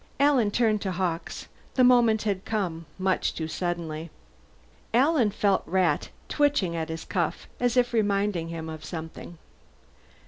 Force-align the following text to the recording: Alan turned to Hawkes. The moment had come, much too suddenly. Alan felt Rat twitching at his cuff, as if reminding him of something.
Alan 0.19 0.49
turned 0.49 0.81
to 0.81 0.93
Hawkes. 0.93 1.47
The 1.75 1.83
moment 1.83 2.23
had 2.23 2.43
come, 2.43 2.87
much 2.97 3.35
too 3.35 3.47
suddenly. 3.47 4.09
Alan 4.95 5.29
felt 5.29 5.61
Rat 5.67 6.09
twitching 6.27 6.75
at 6.75 6.89
his 6.89 7.05
cuff, 7.05 7.47
as 7.59 7.77
if 7.77 7.93
reminding 7.93 8.47
him 8.47 8.67
of 8.67 8.83
something. 8.83 9.37